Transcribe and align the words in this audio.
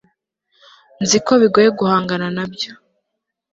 nzi 1.01 1.17
ko 1.25 1.31
bigoye 1.41 1.69
guhangana 1.79 2.27
nabyo 2.35 2.71